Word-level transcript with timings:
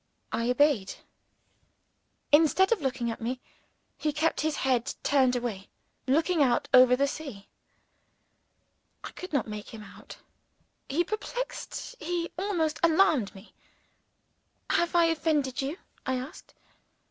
I 0.31 0.49
obeyed. 0.49 0.95
Instead 2.31 2.71
of 2.71 2.81
looking 2.81 3.11
at 3.11 3.21
me, 3.21 3.39
he 3.99 4.11
kept 4.11 4.41
his 4.41 4.55
head 4.55 4.95
turned 5.03 5.35
away; 5.35 5.69
looking 6.07 6.41
out 6.41 6.67
over 6.73 6.95
the 6.95 7.05
sea. 7.07 7.47
I 9.03 9.11
could 9.11 9.31
not 9.31 9.45
make 9.47 9.75
him 9.75 9.83
out. 9.83 10.17
He 10.89 11.03
perplexed 11.03 11.93
he 11.99 12.31
almost 12.35 12.79
alarmed 12.81 13.35
me. 13.35 13.53
"Have 14.71 14.95
I 14.95 15.05
offended 15.05 15.61
you?" 15.61 15.77
I 16.03 16.15
asked. 16.15 16.55